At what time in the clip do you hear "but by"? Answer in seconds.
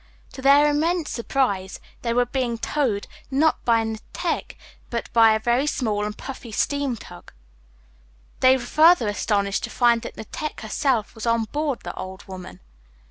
4.89-5.33